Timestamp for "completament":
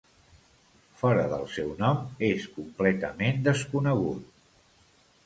2.55-3.45